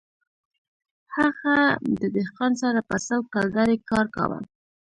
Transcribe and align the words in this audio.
هغه 1.15 1.57
د 1.99 2.01
دهقان 2.15 2.51
سره 2.61 2.79
په 2.89 2.95
سل 3.05 3.21
کلدارې 3.33 3.77
کار 3.89 4.05
کاوه 4.15 4.39